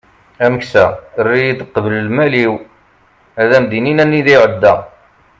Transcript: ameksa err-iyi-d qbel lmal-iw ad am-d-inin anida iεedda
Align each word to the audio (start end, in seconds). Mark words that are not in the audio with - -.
ameksa 0.45 0.85
err-iyi-d 1.19 1.59
qbel 1.73 1.95
lmal-iw 2.07 2.53
ad 3.41 3.49
am-d-inin 3.57 4.01
anida 4.03 4.31
iεedda 4.35 4.75